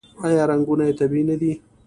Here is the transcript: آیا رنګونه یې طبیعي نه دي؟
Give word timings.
آیا 0.25 0.43
رنګونه 0.51 0.83
یې 0.87 0.97
طبیعي 0.99 1.23
نه 1.29 1.35
دي؟ 1.41 1.51